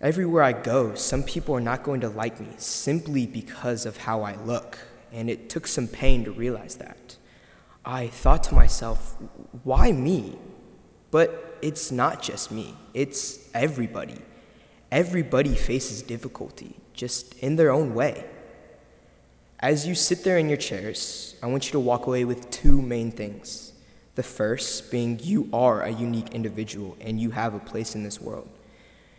Everywhere 0.00 0.42
I 0.42 0.52
go, 0.52 0.94
some 0.94 1.22
people 1.22 1.54
are 1.54 1.60
not 1.60 1.82
going 1.82 2.02
to 2.02 2.10
like 2.10 2.38
me 2.38 2.48
simply 2.58 3.26
because 3.26 3.86
of 3.86 3.96
how 3.96 4.22
I 4.22 4.36
look, 4.36 4.78
and 5.10 5.30
it 5.30 5.48
took 5.48 5.66
some 5.66 5.88
pain 5.88 6.24
to 6.24 6.30
realize 6.30 6.76
that. 6.76 7.16
I 7.82 8.08
thought 8.08 8.42
to 8.44 8.54
myself, 8.54 9.16
why 9.62 9.92
me? 9.92 10.36
But 11.10 11.58
it's 11.62 11.90
not 11.90 12.20
just 12.20 12.52
me, 12.52 12.74
it's 12.92 13.48
everybody. 13.54 14.18
Everybody 14.92 15.54
faces 15.54 16.02
difficulty, 16.02 16.76
just 16.92 17.32
in 17.38 17.56
their 17.56 17.70
own 17.70 17.94
way. 17.94 18.26
As 19.60 19.86
you 19.86 19.94
sit 19.94 20.24
there 20.24 20.36
in 20.36 20.50
your 20.50 20.58
chairs, 20.58 21.36
I 21.42 21.46
want 21.46 21.66
you 21.66 21.72
to 21.72 21.80
walk 21.80 22.06
away 22.06 22.26
with 22.26 22.50
two 22.50 22.82
main 22.82 23.10
things. 23.10 23.72
The 24.14 24.22
first 24.22 24.90
being 24.90 25.18
you 25.22 25.48
are 25.54 25.82
a 25.82 25.90
unique 25.90 26.34
individual 26.34 26.96
and 27.00 27.18
you 27.18 27.30
have 27.30 27.54
a 27.54 27.58
place 27.58 27.94
in 27.94 28.02
this 28.02 28.20
world. 28.20 28.48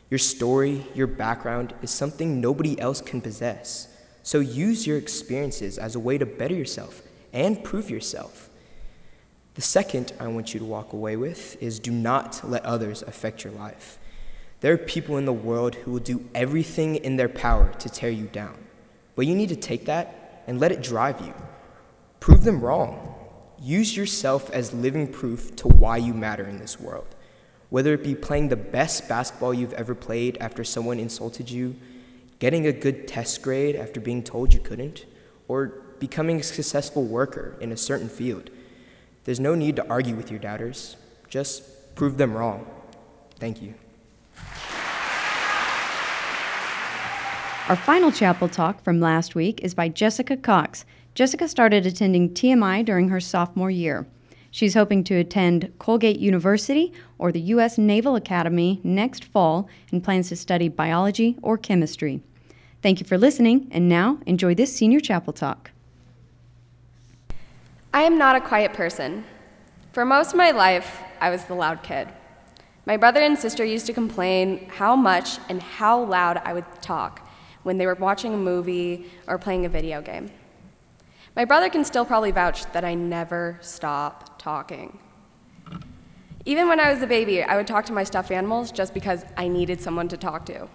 Your 0.09 0.17
story, 0.17 0.85
your 0.95 1.07
background 1.07 1.73
is 1.81 1.91
something 1.91 2.39
nobody 2.39 2.79
else 2.79 3.01
can 3.01 3.21
possess. 3.21 3.89
So 4.23 4.39
use 4.39 4.87
your 4.87 4.97
experiences 4.97 5.77
as 5.77 5.95
a 5.95 5.99
way 5.99 6.17
to 6.17 6.25
better 6.25 6.55
yourself 6.55 7.01
and 7.33 7.63
prove 7.63 7.89
yourself. 7.89 8.49
The 9.55 9.61
second 9.61 10.13
I 10.19 10.27
want 10.27 10.53
you 10.53 10.59
to 10.59 10.65
walk 10.65 10.93
away 10.93 11.15
with 11.17 11.61
is 11.61 11.79
do 11.79 11.91
not 11.91 12.47
let 12.47 12.65
others 12.65 13.01
affect 13.01 13.43
your 13.43 13.53
life. 13.53 13.97
There 14.61 14.73
are 14.73 14.77
people 14.77 15.17
in 15.17 15.25
the 15.25 15.33
world 15.33 15.75
who 15.75 15.91
will 15.91 15.99
do 15.99 16.27
everything 16.33 16.95
in 16.95 17.15
their 17.15 17.29
power 17.29 17.73
to 17.79 17.89
tear 17.89 18.09
you 18.09 18.27
down. 18.27 18.57
But 19.15 19.27
you 19.27 19.35
need 19.35 19.49
to 19.49 19.55
take 19.55 19.85
that 19.85 20.43
and 20.47 20.59
let 20.59 20.71
it 20.71 20.81
drive 20.81 21.19
you. 21.21 21.33
Prove 22.19 22.43
them 22.43 22.61
wrong. 22.61 23.15
Use 23.59 23.95
yourself 23.97 24.49
as 24.51 24.73
living 24.73 25.11
proof 25.11 25.55
to 25.57 25.67
why 25.67 25.97
you 25.97 26.13
matter 26.13 26.45
in 26.45 26.59
this 26.59 26.79
world. 26.79 27.07
Whether 27.69 27.93
it 27.93 28.03
be 28.03 28.15
playing 28.15 28.49
the 28.49 28.55
best 28.55 29.09
basketball 29.09 29.53
you've 29.53 29.73
ever 29.73 29.93
played 29.93 30.37
after 30.39 30.63
someone 30.63 30.99
insulted 30.99 31.49
you, 31.49 31.75
getting 32.39 32.65
a 32.65 32.71
good 32.71 33.07
test 33.07 33.41
grade 33.41 33.75
after 33.75 33.99
being 33.99 34.23
told 34.23 34.53
you 34.53 34.59
couldn't, 34.59 35.05
or 35.47 35.67
becoming 35.99 36.39
a 36.39 36.43
successful 36.43 37.03
worker 37.03 37.55
in 37.59 37.71
a 37.71 37.77
certain 37.77 38.09
field. 38.09 38.49
There's 39.25 39.39
no 39.39 39.55
need 39.55 39.75
to 39.75 39.89
argue 39.89 40.15
with 40.15 40.31
your 40.31 40.39
doubters, 40.39 40.95
just 41.29 41.95
prove 41.95 42.17
them 42.17 42.33
wrong. 42.33 42.65
Thank 43.39 43.61
you. 43.61 43.73
Our 47.67 47.75
final 47.75 48.13
chapel 48.13 48.47
talk 48.47 48.81
from 48.81 49.01
last 49.01 49.35
week 49.35 49.59
is 49.61 49.73
by 49.73 49.89
Jessica 49.89 50.37
Cox. 50.37 50.85
Jessica 51.15 51.49
started 51.49 51.85
attending 51.85 52.29
TMI 52.29 52.85
during 52.85 53.09
her 53.09 53.19
sophomore 53.19 53.69
year. 53.69 54.07
She's 54.51 54.73
hoping 54.73 55.03
to 55.05 55.15
attend 55.15 55.71
Colgate 55.79 56.19
University 56.19 56.93
or 57.17 57.31
the 57.31 57.41
U.S. 57.41 57.77
Naval 57.77 58.15
Academy 58.15 58.79
next 58.83 59.23
fall 59.23 59.69
and 59.91 60.03
plans 60.03 60.29
to 60.29 60.35
study 60.35 60.69
biology 60.69 61.37
or 61.41 61.57
chemistry. 61.57 62.21
Thank 62.81 62.99
you 62.99 63.05
for 63.05 63.17
listening, 63.17 63.67
and 63.71 63.89
now 63.89 64.19
enjoy 64.25 64.55
this 64.55 64.73
senior 64.75 64.99
chapel 64.99 65.33
talk. 65.33 65.71
I 67.93 68.03
am 68.03 68.17
not 68.17 68.35
a 68.35 68.41
quiet 68.41 68.73
person. 68.73 69.25
For 69.91 70.05
most 70.05 70.31
of 70.31 70.37
my 70.37 70.51
life, 70.51 71.01
I 71.19 71.29
was 71.29 71.45
the 71.45 71.55
loud 71.55 71.81
kid. 71.81 72.07
My 72.85 72.95
brother 72.95 73.21
and 73.21 73.37
sister 73.37 73.65
used 73.65 73.85
to 73.87 73.93
complain 73.93 74.69
how 74.69 74.95
much 74.95 75.39
and 75.49 75.61
how 75.61 76.03
loud 76.03 76.37
I 76.45 76.53
would 76.53 76.65
talk 76.81 77.27
when 77.63 77.77
they 77.77 77.85
were 77.85 77.95
watching 77.95 78.33
a 78.33 78.37
movie 78.37 79.11
or 79.27 79.37
playing 79.37 79.65
a 79.65 79.69
video 79.69 80.01
game. 80.01 80.29
My 81.37 81.45
brother 81.45 81.69
can 81.69 81.85
still 81.85 82.03
probably 82.03 82.31
vouch 82.31 82.65
that 82.71 82.83
I 82.83 82.95
never 82.95 83.59
stop 83.61 84.41
talking. 84.41 84.97
Even 86.45 86.67
when 86.67 86.79
I 86.79 86.91
was 86.91 86.99
a 87.03 87.05
baby, 87.05 87.43
I 87.43 87.55
would 87.55 87.67
talk 87.67 87.85
to 87.85 87.93
my 87.93 88.03
stuffed 88.03 88.31
animals 88.31 88.71
just 88.71 88.91
because 88.91 89.23
I 89.37 89.47
needed 89.47 89.79
someone 89.79 90.07
to 90.07 90.17
talk 90.17 90.47
to. 90.47 90.67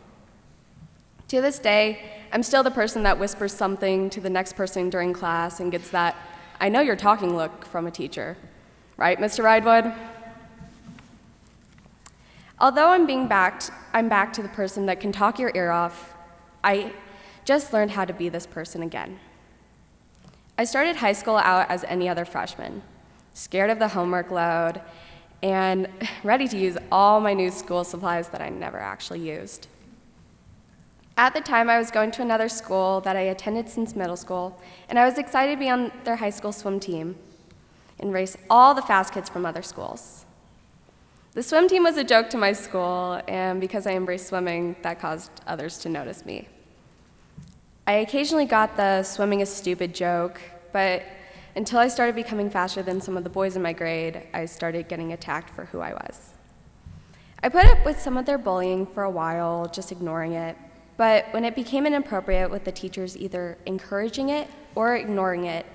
To 1.27 1.41
this 1.41 1.59
day, 1.59 1.99
I'm 2.31 2.45
still 2.45 2.63
the 2.63 2.71
person 2.71 3.03
that 3.03 3.19
whispers 3.19 3.53
something 3.53 4.09
to 4.11 4.21
the 4.21 4.31
next 4.31 4.55
person 4.55 4.89
during 4.89 5.13
class 5.13 5.59
and 5.59 5.73
gets 5.73 5.91
that, 5.91 6.15
I 6.61 6.69
know 6.69 6.81
you're 6.81 6.95
talking 6.95 7.37
look 7.37 7.65
from 7.65 7.89
a 7.89 7.91
teacher. 7.91 8.37
Right, 8.97 9.19
Mr. 9.19 9.43
Ridewood? 9.43 9.93
Although 12.61 12.91
I'm 12.91 13.05
being 13.05 13.27
backed, 13.27 13.73
I'm 13.93 14.09
back 14.09 14.33
to 14.35 14.43
the 14.43 14.49
person 14.51 14.87
that 14.87 15.01
can 15.01 15.11
talk 15.11 15.41
your 15.41 15.51
ear 15.57 15.73
off. 15.73 16.15
I 16.63 16.93
just 17.45 17.73
learned 17.73 17.91
how 17.91 18.05
to 18.05 18.13
be 18.13 18.29
this 18.29 18.47
person 18.47 18.81
again. 18.85 19.19
I 20.63 20.65
started 20.65 20.95
high 20.95 21.15
school 21.15 21.39
out 21.39 21.69
as 21.71 21.83
any 21.89 22.09
other 22.09 22.25
freshman, 22.25 22.83
scared 23.35 23.69
of 23.69 23.81
the 23.81 23.89
homework 23.89 24.31
load, 24.31 24.81
and 25.43 25.89
ready 26.23 26.47
to 26.47 26.57
use 26.57 26.79
all 26.93 27.19
my 27.19 27.35
new 27.35 27.51
school 27.51 27.83
supplies 27.83 28.29
that 28.29 28.41
I 28.41 28.49
never 28.49 28.79
actually 28.79 29.29
used. 29.29 29.67
At 31.17 31.35
the 31.35 31.41
time, 31.41 31.69
I 31.69 31.79
was 31.79 31.91
going 31.91 32.13
to 32.13 32.23
another 32.23 32.49
school 32.49 33.01
that 33.01 33.17
I 33.17 33.23
attended 33.23 33.69
since 33.69 33.97
middle 33.97 34.17
school, 34.17 34.57
and 34.89 35.01
I 35.01 35.05
was 35.05 35.19
excited 35.19 35.55
to 35.55 35.59
be 35.59 35.69
on 35.69 35.91
their 36.05 36.15
high 36.15 36.31
school 36.31 36.53
swim 36.53 36.79
team 36.79 37.17
and 37.99 38.13
race 38.13 38.37
all 38.49 38.73
the 38.73 38.83
fast 38.83 39.13
kids 39.13 39.29
from 39.29 39.45
other 39.45 39.63
schools. 39.63 40.27
The 41.33 41.43
swim 41.43 41.67
team 41.67 41.83
was 41.83 41.97
a 41.97 42.05
joke 42.05 42.31
to 42.31 42.39
my 42.39 42.53
school, 42.53 43.21
and 43.27 43.61
because 43.61 43.89
I 43.89 43.95
embraced 43.95 44.29
swimming, 44.29 44.77
that 44.83 45.01
caused 45.01 45.33
others 45.45 45.79
to 45.79 45.89
notice 45.89 46.25
me. 46.25 46.47
I 47.85 47.95
occasionally 47.95 48.45
got 48.45 48.77
the 48.77 49.03
swimming 49.03 49.41
is 49.41 49.53
stupid 49.53 49.93
joke, 49.93 50.41
but 50.73 51.03
until 51.57 51.81
I 51.81 51.89
started 51.89 52.15
becoming 52.15 52.49
faster 52.49 52.81
than 52.81 53.01
some 53.01 53.17
of 53.17 53.25
the 53.25 53.31
boys 53.31 53.57
in 53.57 53.63
my 53.63 53.73
grade, 53.73 54.23
I 54.33 54.45
started 54.45 54.87
getting 54.89 55.13
attacked 55.13 55.51
for 55.51 55.65
who 55.65 55.81
I 55.81 55.93
was. 55.93 56.31
I 57.43 57.49
put 57.49 57.65
up 57.65 57.85
with 57.85 58.01
some 58.01 58.17
of 58.17 58.25
their 58.25 58.39
bullying 58.39 58.87
for 58.87 59.03
a 59.03 59.11
while, 59.11 59.67
just 59.67 59.91
ignoring 59.91 60.35
it, 60.35 60.57
but 60.97 61.27
when 61.33 61.45
it 61.45 61.57
became 61.57 61.85
inappropriate 61.85 62.53
with 62.53 62.63
the 62.63 62.71
teachers 62.71 63.17
either 63.17 63.59
encouraging 63.67 64.29
it 64.29 64.49
or 64.77 64.95
ignoring 64.95 65.47
it, 65.47 65.67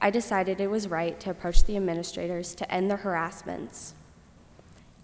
I 0.00 0.10
decided 0.10 0.60
it 0.60 0.70
was 0.70 0.86
right 0.86 1.18
to 1.18 1.30
approach 1.30 1.64
the 1.64 1.76
administrators 1.76 2.54
to 2.54 2.72
end 2.72 2.88
the 2.88 2.96
harassments. 2.96 3.94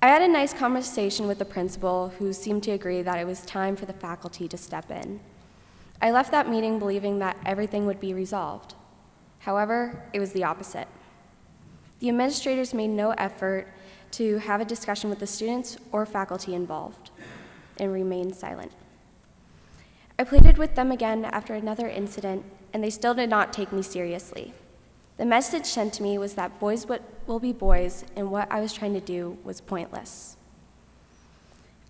I 0.01 0.07
had 0.07 0.23
a 0.23 0.29
nice 0.29 0.55
conversation 0.55 1.27
with 1.27 1.41
the 1.41 1.45
principal, 1.45 2.11
who 2.21 2.33
seemed 2.33 2.63
to 2.63 2.71
agree 2.71 3.03
that 3.03 3.19
it 3.19 3.27
was 3.27 3.41
time 3.41 3.75
for 3.75 3.87
the 3.87 3.93
faculty 3.93 4.47
to 4.47 4.57
step 4.57 4.89
in. 4.93 5.19
I 6.05 6.11
left 6.11 6.33
that 6.33 6.51
meeting 6.51 6.79
believing 6.79 7.19
that 7.21 7.39
everything 7.47 7.87
would 7.87 7.99
be 7.99 8.13
resolved. 8.13 8.75
However, 9.39 10.05
it 10.13 10.21
was 10.21 10.33
the 10.33 10.45
opposite. 10.45 10.87
The 12.01 12.11
administrators 12.11 12.75
made 12.75 12.89
no 12.89 13.13
effort 13.13 13.69
to 14.11 14.37
have 14.37 14.61
a 14.61 14.67
discussion 14.67 15.09
with 15.09 15.19
the 15.19 15.27
students 15.27 15.79
or 15.93 16.05
faculty 16.05 16.55
involved 16.55 17.11
and 17.81 17.91
remained 17.91 18.37
silent. 18.37 18.73
I 20.19 20.25
pleaded 20.25 20.59
with 20.59 20.75
them 20.75 20.93
again 20.93 21.25
after 21.25 21.55
another 21.55 21.89
incident, 21.89 22.45
and 22.75 22.85
they 22.85 22.91
still 22.91 23.15
did 23.15 23.31
not 23.31 23.55
take 23.55 23.73
me 23.73 23.81
seriously. 23.81 24.53
The 25.17 25.25
message 25.25 25.65
sent 25.65 25.95
to 25.95 26.03
me 26.03 26.19
was 26.19 26.35
that 26.35 26.61
boys 26.61 26.87
will 27.27 27.41
be 27.41 27.55
boys, 27.55 28.05
and 28.15 28.31
what 28.31 28.53
I 28.53 28.61
was 28.61 28.75
trying 28.75 28.93
to 28.93 29.01
do 29.01 29.39
was 29.43 29.63
pointless. 29.63 30.37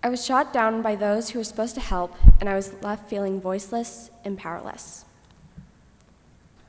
I 0.05 0.09
was 0.09 0.23
shot 0.23 0.53
down 0.53 0.83
by 0.83 0.95
those 0.95 1.31
who 1.31 1.39
were 1.39 1.43
supposed 1.43 1.73
to 1.73 1.81
help, 1.81 2.13
and 2.39 2.47
I 2.47 2.53
was 2.53 2.75
left 2.83 3.09
feeling 3.09 3.41
voiceless 3.41 4.11
and 4.23 4.37
powerless. 4.37 5.03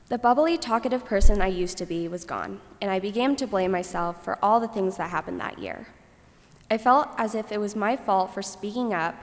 The 0.07 0.17
bubbly, 0.17 0.57
talkative 0.57 1.05
person 1.05 1.39
I 1.39 1.45
used 1.45 1.77
to 1.77 1.85
be 1.85 2.07
was 2.07 2.25
gone, 2.25 2.59
and 2.81 2.89
I 2.89 2.97
began 2.97 3.35
to 3.35 3.45
blame 3.45 3.69
myself 3.69 4.23
for 4.23 4.43
all 4.43 4.59
the 4.59 4.67
things 4.67 4.97
that 4.97 5.11
happened 5.11 5.39
that 5.39 5.59
year. 5.59 5.87
I 6.71 6.79
felt 6.79 7.09
as 7.19 7.35
if 7.35 7.51
it 7.51 7.59
was 7.59 7.75
my 7.75 7.95
fault 7.95 8.33
for 8.33 8.41
speaking 8.41 8.91
up, 8.91 9.13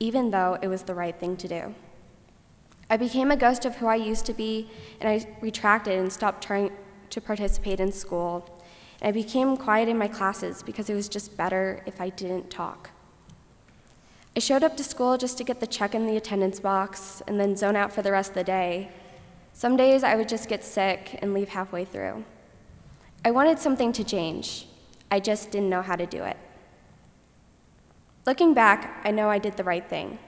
even 0.00 0.30
though 0.30 0.56
it 0.62 0.68
was 0.68 0.84
the 0.84 0.94
right 0.94 1.14
thing 1.20 1.36
to 1.36 1.46
do. 1.46 1.74
I 2.88 2.96
became 2.96 3.30
a 3.30 3.36
ghost 3.36 3.66
of 3.66 3.76
who 3.76 3.88
I 3.88 3.96
used 3.96 4.24
to 4.24 4.32
be, 4.32 4.70
and 5.02 5.10
I 5.10 5.28
retracted 5.42 5.98
and 5.98 6.10
stopped 6.10 6.42
trying 6.42 6.72
to 7.10 7.20
participate 7.20 7.78
in 7.78 7.92
school. 7.92 8.58
And 9.02 9.08
I 9.08 9.12
became 9.12 9.58
quiet 9.58 9.90
in 9.90 9.98
my 9.98 10.08
classes 10.08 10.62
because 10.62 10.88
it 10.88 10.94
was 10.94 11.10
just 11.10 11.36
better 11.36 11.82
if 11.84 12.00
I 12.00 12.08
didn't 12.08 12.48
talk. 12.48 12.88
I 14.36 14.40
showed 14.40 14.64
up 14.64 14.76
to 14.78 14.84
school 14.84 15.16
just 15.16 15.38
to 15.38 15.44
get 15.44 15.60
the 15.60 15.66
check 15.66 15.94
in 15.94 16.06
the 16.06 16.16
attendance 16.16 16.58
box 16.58 17.22
and 17.28 17.38
then 17.38 17.56
zone 17.56 17.76
out 17.76 17.92
for 17.92 18.02
the 18.02 18.10
rest 18.10 18.30
of 18.30 18.34
the 18.34 18.44
day. 18.44 18.90
Some 19.52 19.76
days 19.76 20.02
I 20.02 20.16
would 20.16 20.28
just 20.28 20.48
get 20.48 20.64
sick 20.64 21.20
and 21.22 21.32
leave 21.32 21.50
halfway 21.50 21.84
through. 21.84 22.24
I 23.24 23.30
wanted 23.30 23.60
something 23.60 23.92
to 23.92 24.02
change. 24.02 24.66
I 25.08 25.20
just 25.20 25.52
didn't 25.52 25.70
know 25.70 25.82
how 25.82 25.94
to 25.94 26.04
do 26.04 26.24
it. 26.24 26.36
Looking 28.26 28.54
back, 28.54 29.00
I 29.04 29.12
know 29.12 29.30
I 29.30 29.38
did 29.38 29.56
the 29.56 29.62
right 29.62 29.88
thing. 29.88 30.18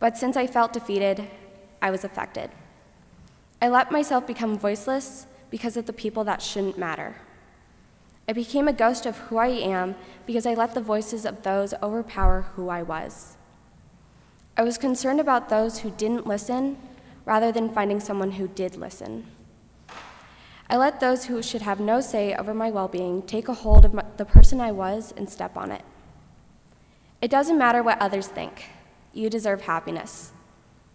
But 0.00 0.18
since 0.18 0.36
I 0.36 0.46
felt 0.46 0.74
defeated, 0.74 1.30
I 1.80 1.90
was 1.90 2.04
affected. 2.04 2.50
I 3.62 3.68
let 3.68 3.90
myself 3.90 4.26
become 4.26 4.58
voiceless 4.58 5.26
because 5.50 5.78
of 5.78 5.86
the 5.86 5.92
people 5.94 6.24
that 6.24 6.42
shouldn't 6.42 6.76
matter. 6.76 7.16
I 8.28 8.32
became 8.32 8.68
a 8.68 8.72
ghost 8.72 9.06
of 9.06 9.18
who 9.18 9.38
I 9.38 9.48
am 9.48 9.96
because 10.26 10.46
I 10.46 10.54
let 10.54 10.74
the 10.74 10.80
voices 10.80 11.26
of 11.26 11.42
those 11.42 11.74
overpower 11.82 12.42
who 12.54 12.68
I 12.68 12.82
was. 12.82 13.36
I 14.56 14.62
was 14.62 14.78
concerned 14.78 15.20
about 15.20 15.48
those 15.48 15.80
who 15.80 15.90
didn't 15.90 16.26
listen 16.26 16.76
rather 17.24 17.50
than 17.50 17.72
finding 17.72 18.00
someone 18.00 18.32
who 18.32 18.48
did 18.48 18.76
listen. 18.76 19.26
I 20.68 20.76
let 20.76 21.00
those 21.00 21.24
who 21.24 21.42
should 21.42 21.62
have 21.62 21.80
no 21.80 22.00
say 22.00 22.34
over 22.34 22.54
my 22.54 22.70
well 22.70 22.86
being 22.86 23.22
take 23.22 23.48
a 23.48 23.54
hold 23.54 23.84
of 23.84 23.94
my, 23.94 24.04
the 24.16 24.24
person 24.24 24.60
I 24.60 24.70
was 24.70 25.12
and 25.16 25.28
step 25.28 25.56
on 25.56 25.72
it. 25.72 25.82
It 27.20 27.30
doesn't 27.30 27.58
matter 27.58 27.82
what 27.82 28.00
others 28.00 28.28
think, 28.28 28.66
you 29.12 29.28
deserve 29.28 29.62
happiness. 29.62 30.32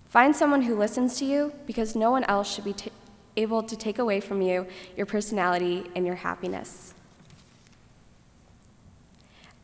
Find 0.05 0.33
someone 0.33 0.61
who 0.61 0.77
listens 0.77 1.19
to 1.19 1.25
you 1.25 1.53
because 1.65 1.95
no 1.95 2.09
one 2.09 2.23
else 2.23 2.53
should 2.53 2.63
be 2.63 2.73
t- 2.73 2.91
able 3.35 3.61
to 3.63 3.75
take 3.75 3.99
away 3.99 4.21
from 4.21 4.41
you 4.41 4.65
your 4.95 5.05
personality 5.05 5.91
and 5.93 6.05
your 6.05 6.15
happiness. 6.15 6.93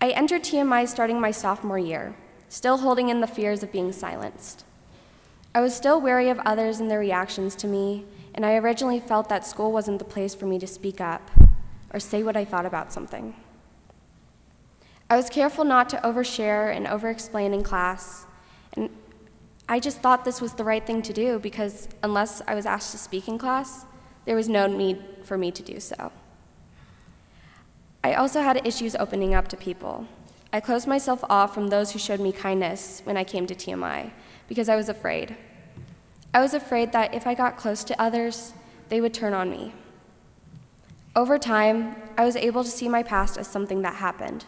I 0.04 0.10
entered 0.10 0.44
TMI 0.44 0.88
starting 0.88 1.22
my 1.22 1.30
sophomore 1.30 1.78
year, 1.78 2.16
still 2.50 2.80
holding 2.80 3.10
in 3.10 3.22
the 3.22 3.28
fears 3.28 3.62
of 3.62 3.72
being 3.72 3.92
silenced. 3.92 4.66
I 5.54 5.62
was 5.62 5.76
still 5.76 6.02
wary 6.02 6.30
of 6.30 6.40
others 6.40 6.80
and 6.80 6.90
their 6.90 6.98
reactions 6.98 7.56
to 7.58 7.68
me, 7.68 8.06
and 8.34 8.44
I 8.44 8.56
originally 8.56 9.00
felt 9.00 9.30
that 9.30 9.46
school 9.46 9.72
wasn't 9.72 10.00
the 10.00 10.06
place 10.06 10.34
for 10.34 10.48
me 10.48 10.58
to 10.58 10.66
speak 10.66 11.00
up 11.00 11.30
or 11.94 12.00
say 12.00 12.24
what 12.24 12.36
I 12.36 12.46
thought 12.46 12.66
about 12.66 12.92
something. 12.92 13.36
I 15.08 15.18
was 15.18 15.30
careful 15.30 15.66
not 15.66 15.88
to 15.90 15.98
overshare 15.98 16.76
and 16.76 16.88
overexplain 16.88 17.54
in 17.54 17.62
class, 17.62 18.26
and 18.74 18.90
I 19.70 19.80
just 19.80 20.00
thought 20.00 20.26
this 20.26 20.42
was 20.42 20.54
the 20.54 20.64
right 20.64 20.84
thing 20.84 21.04
to 21.04 21.14
do 21.14 21.38
because 21.38 21.88
unless 22.02 22.42
I 22.48 22.56
was 22.56 22.66
asked 22.66 22.92
to 22.94 22.98
speak 22.98 23.28
in 23.28 23.38
class, 23.38 23.86
there 24.26 24.36
was 24.36 24.50
no 24.50 24.66
need 24.66 25.00
for 25.22 25.38
me 25.38 25.52
to 25.52 25.62
do 25.62 25.80
so. 25.80 26.12
I 28.04 28.14
also 28.16 28.42
had 28.42 28.66
issues 28.66 28.96
opening 28.96 29.36
up 29.36 29.48
to 29.50 29.58
people. 29.58 30.08
I 30.52 30.60
closed 30.60 30.88
myself 30.88 31.24
off 31.30 31.54
from 31.54 31.68
those 31.68 31.92
who 31.92 32.00
showed 32.00 32.20
me 32.20 32.32
kindness 32.32 33.02
when 33.06 33.16
I 33.16 33.24
came 33.24 33.46
to 33.48 33.56
TMI 33.56 34.12
because 34.48 34.70
I 34.70 34.76
was 34.76 34.90
afraid. 34.90 35.38
I 36.34 36.42
was 36.42 36.54
afraid 36.54 36.92
that 36.94 37.14
if 37.14 37.28
I 37.28 37.36
got 37.36 37.58
close 37.58 37.84
to 37.86 38.02
others, 38.02 38.54
they 38.90 39.02
would 39.02 39.14
turn 39.14 39.34
on 39.34 39.50
me. 39.50 39.74
Over 41.16 41.38
time, 41.38 41.96
I 42.18 42.26
was 42.26 42.36
able 42.36 42.64
to 42.64 42.70
see 42.70 42.90
my 42.90 43.04
past 43.04 43.38
as 43.38 43.48
something 43.48 43.82
that 43.84 43.96
happened. 43.96 44.46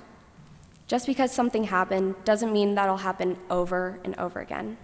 Just 0.88 1.06
because 1.06 1.32
something 1.32 1.66
happened 1.66 2.16
doesn't 2.24 2.52
mean 2.52 2.76
that'll 2.76 2.98
happen 2.98 3.38
over 3.50 4.00
and 4.04 4.18
over 4.18 4.40
again. 4.40 4.78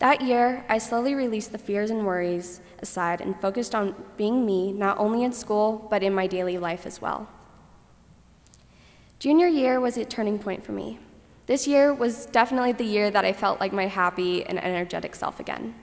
That 0.00 0.22
year, 0.22 0.64
I 0.66 0.78
slowly 0.78 1.14
released 1.14 1.52
the 1.52 1.58
fears 1.58 1.90
and 1.90 2.06
worries 2.06 2.62
aside 2.80 3.20
and 3.20 3.38
focused 3.38 3.74
on 3.74 3.94
being 4.16 4.46
me, 4.46 4.72
not 4.72 4.98
only 4.98 5.22
in 5.22 5.32
school, 5.32 5.86
but 5.90 6.02
in 6.02 6.14
my 6.14 6.26
daily 6.26 6.56
life 6.56 6.86
as 6.86 7.02
well. 7.02 7.28
Junior 9.18 9.46
year 9.46 9.78
was 9.78 9.98
a 9.98 10.06
turning 10.06 10.38
point 10.38 10.64
for 10.64 10.72
me. 10.72 10.98
This 11.44 11.68
year 11.68 11.92
was 11.92 12.24
definitely 12.24 12.72
the 12.72 12.84
year 12.84 13.10
that 13.10 13.26
I 13.26 13.34
felt 13.34 13.60
like 13.60 13.74
my 13.74 13.88
happy 13.88 14.42
and 14.42 14.58
energetic 14.62 15.14
self 15.14 15.38
again. 15.38 15.74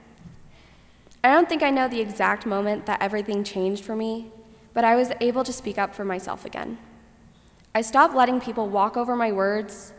I 1.22 1.32
don't 1.32 1.48
think 1.48 1.62
I 1.62 1.70
know 1.70 1.86
the 1.86 2.00
exact 2.00 2.44
moment 2.44 2.86
that 2.86 3.00
everything 3.00 3.44
changed 3.44 3.84
for 3.84 3.94
me, 3.94 4.32
but 4.74 4.82
I 4.82 4.96
was 4.96 5.12
able 5.20 5.44
to 5.44 5.52
speak 5.52 5.78
up 5.78 5.94
for 5.94 6.04
myself 6.04 6.44
again. 6.44 6.78
I 7.72 7.82
stopped 7.82 8.16
letting 8.16 8.40
people 8.40 8.68
walk 8.68 8.96
over 8.96 9.14
my 9.14 9.30
words 9.30 9.92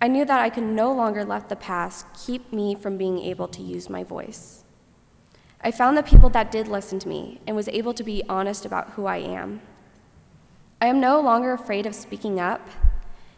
I 0.00 0.08
knew 0.08 0.24
that 0.24 0.40
I 0.40 0.50
could 0.50 0.64
no 0.64 0.92
longer 0.92 1.24
let 1.24 1.48
the 1.48 1.56
past 1.56 2.06
keep 2.14 2.52
me 2.52 2.74
from 2.74 2.98
being 2.98 3.18
able 3.18 3.48
to 3.48 3.62
use 3.62 3.88
my 3.88 4.04
voice. 4.04 4.64
I 5.62 5.70
found 5.70 5.96
the 5.96 6.02
people 6.02 6.28
that 6.30 6.50
did 6.50 6.68
listen 6.68 6.98
to 6.98 7.08
me 7.08 7.40
and 7.46 7.56
was 7.56 7.68
able 7.68 7.94
to 7.94 8.04
be 8.04 8.22
honest 8.28 8.66
about 8.66 8.90
who 8.90 9.06
I 9.06 9.16
am. 9.16 9.62
I 10.80 10.86
am 10.88 11.00
no 11.00 11.20
longer 11.20 11.52
afraid 11.52 11.86
of 11.86 11.94
speaking 11.94 12.38
up 12.38 12.68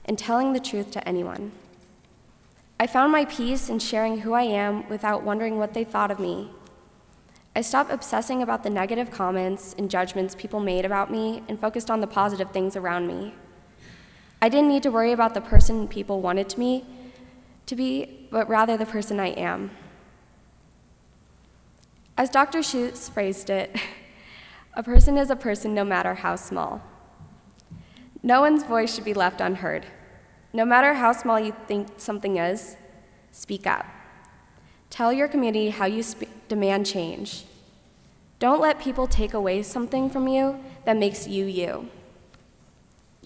and 0.05 0.19
telling 0.19 0.53
the 0.53 0.61
truth 0.61 0.91
to 0.93 1.09
anyone. 1.09 1.53
I 2.81 2.87
found 2.87 3.13
my 3.13 3.25
peace 3.25 3.69
in 3.69 3.79
sharing 3.79 4.21
who 4.21 4.33
I 4.33 4.43
am 4.43 4.89
without 4.89 5.23
wondering 5.23 5.57
what 5.57 5.73
they 5.73 5.85
thought 5.85 6.11
of 6.11 6.19
me. 6.19 6.51
I 7.55 7.63
stopped 7.63 7.91
obsessing 7.91 8.43
about 8.43 8.65
the 8.65 8.71
negative 8.71 9.11
comments 9.11 9.75
and 9.79 9.91
judgments 9.91 10.35
people 10.35 10.61
made 10.61 10.85
about 10.85 11.11
me 11.11 11.43
and 11.49 11.59
focused 11.59 11.91
on 11.91 12.01
the 12.01 12.07
positive 12.07 12.51
things 12.51 12.77
around 12.77 13.07
me. 13.07 13.33
I 14.47 14.49
didn't 14.49 14.69
need 14.69 14.85
to 14.85 14.93
worry 14.93 15.11
about 15.11 15.35
the 15.35 15.41
person 15.41 15.89
people 15.89 16.21
wanted 16.21 16.57
me 16.57 16.85
to 17.67 17.75
be, 17.75 18.29
but 18.31 18.49
rather 18.49 18.77
the 18.77 18.87
person 18.87 19.19
I 19.19 19.31
am. 19.31 19.73
As 22.17 22.31
Dr. 22.31 22.61
Seuss 22.61 23.11
phrased 23.11 23.51
it, 23.51 23.75
a 24.75 24.85
person 24.85 25.19
is 25.19 25.31
a 25.31 25.35
person 25.35 25.75
no 25.75 25.85
matter 25.85 26.15
how 26.15 26.37
small. 26.37 26.81
No 28.23 28.41
one's 28.41 28.63
voice 28.63 28.95
should 28.95 29.05
be 29.05 29.15
left 29.15 29.41
unheard. 29.41 29.85
No 30.53 30.65
matter 30.65 30.95
how 30.95 31.11
small 31.11 31.41
you 31.41 31.53
think 31.67 31.89
something 31.97 32.37
is, 32.37 32.77
speak 33.33 33.67
up. 33.67 33.85
Tell 34.91 35.13
your 35.13 35.27
community 35.27 35.71
how 35.71 35.87
you 35.87 36.05
demand 36.49 36.87
change. 36.87 37.47
Don't 38.39 38.61
let 38.61 38.79
people 38.79 39.09
take 39.09 39.35
away 39.35 39.65
something 39.65 40.09
from 40.09 40.29
you 40.29 40.61
that 40.85 40.97
makes 40.97 41.27
you 41.27 41.47
you. 41.47 41.89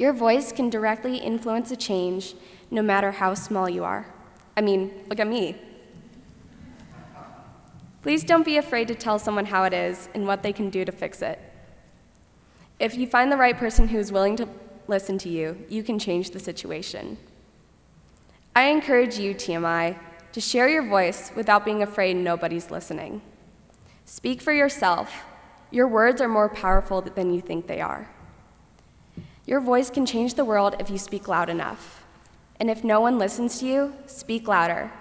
Your 0.00 0.14
voice 0.14 0.50
can 0.50 0.70
directly 0.70 1.18
influence 1.18 1.70
a 1.70 1.76
change 1.76 2.34
no 2.70 2.80
matter 2.80 3.10
how 3.10 3.34
small 3.34 3.68
you 3.68 3.84
are. 3.84 4.06
I 4.56 4.62
mean, 4.62 4.90
look 5.10 5.20
at 5.20 5.26
me. 5.26 5.56
Please 8.00 8.24
don't 8.24 8.46
be 8.46 8.56
afraid 8.56 8.88
to 8.88 8.94
tell 8.94 9.18
someone 9.18 9.44
how 9.44 9.64
it 9.64 9.74
is 9.74 10.08
and 10.14 10.26
what 10.26 10.42
they 10.42 10.54
can 10.54 10.70
do 10.70 10.86
to 10.86 10.90
fix 10.90 11.20
it. 11.20 11.38
If 12.78 12.96
you 12.96 13.06
find 13.06 13.30
the 13.30 13.36
right 13.36 13.54
person 13.54 13.88
who 13.88 13.98
is 13.98 14.10
willing 14.10 14.36
to 14.36 14.48
listen 14.88 15.18
to 15.18 15.28
you, 15.28 15.66
you 15.68 15.82
can 15.82 15.98
change 15.98 16.30
the 16.30 16.40
situation. 16.40 17.18
I 18.56 18.70
encourage 18.70 19.18
you, 19.18 19.34
TMI, 19.34 19.98
to 20.32 20.40
share 20.40 20.70
your 20.70 20.88
voice 20.88 21.30
without 21.36 21.66
being 21.66 21.82
afraid 21.82 22.16
nobody's 22.16 22.70
listening. 22.70 23.20
Speak 24.06 24.40
for 24.40 24.54
yourself. 24.54 25.24
Your 25.70 25.86
words 25.86 26.22
are 26.22 26.28
more 26.28 26.48
powerful 26.48 27.02
than 27.02 27.34
you 27.34 27.42
think 27.42 27.66
they 27.66 27.82
are. 27.82 28.08
Your 29.50 29.60
voice 29.60 29.90
can 29.90 30.06
change 30.06 30.34
the 30.34 30.44
world 30.44 30.76
if 30.78 30.90
you 30.90 30.96
speak 30.96 31.26
loud 31.26 31.50
enough. 31.50 32.04
And 32.60 32.70
if 32.70 32.84
no 32.84 33.00
one 33.00 33.18
listens 33.18 33.58
to 33.58 33.66
you, 33.66 33.92
speak 34.06 34.46
louder. 34.46 34.92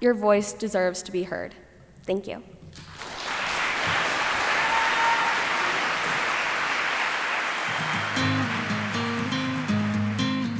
Your 0.00 0.14
voice 0.14 0.54
deserves 0.54 1.02
to 1.02 1.12
be 1.12 1.24
heard. 1.24 1.54
Thank 2.06 2.26
you. 2.26 2.42